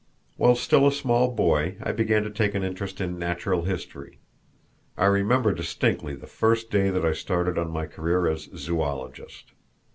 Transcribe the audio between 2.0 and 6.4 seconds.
to take an interest in natural history. I remember distinctly the